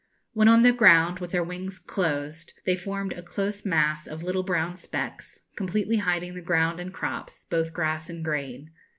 [0.33, 4.41] When on the ground, with their wings closed, they formed a close mass of little
[4.41, 8.71] brown specks, completely hiding the ground and crops, both grass and grain.